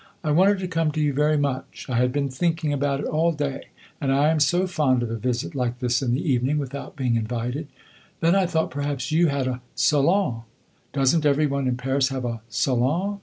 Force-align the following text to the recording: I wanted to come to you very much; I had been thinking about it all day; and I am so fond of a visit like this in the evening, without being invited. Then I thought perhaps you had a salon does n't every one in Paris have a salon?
I 0.23 0.31
wanted 0.31 0.57
to 0.57 0.67
come 0.67 0.91
to 0.93 0.99
you 0.99 1.13
very 1.13 1.37
much; 1.37 1.85
I 1.87 1.97
had 1.97 2.11
been 2.11 2.27
thinking 2.27 2.73
about 2.73 3.01
it 3.01 3.05
all 3.05 3.31
day; 3.33 3.67
and 4.01 4.11
I 4.11 4.29
am 4.31 4.39
so 4.39 4.65
fond 4.65 5.03
of 5.03 5.11
a 5.11 5.15
visit 5.15 5.53
like 5.53 5.77
this 5.77 6.01
in 6.01 6.15
the 6.15 6.27
evening, 6.27 6.57
without 6.57 6.95
being 6.95 7.15
invited. 7.17 7.67
Then 8.19 8.33
I 8.35 8.47
thought 8.47 8.71
perhaps 8.71 9.11
you 9.11 9.27
had 9.27 9.45
a 9.45 9.61
salon 9.75 10.41
does 10.91 11.15
n't 11.15 11.23
every 11.27 11.45
one 11.45 11.67
in 11.67 11.77
Paris 11.77 12.09
have 12.09 12.25
a 12.25 12.41
salon? 12.49 13.19